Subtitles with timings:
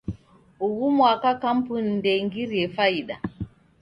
[0.65, 3.15] Ughu mwaka kampuni ndeingirie faida.